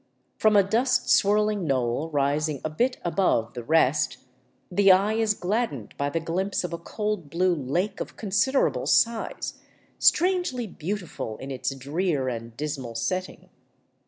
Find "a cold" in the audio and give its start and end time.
6.73-7.29